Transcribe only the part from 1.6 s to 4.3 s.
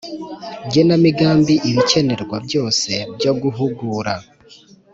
ibikenerwa byose byo guhugura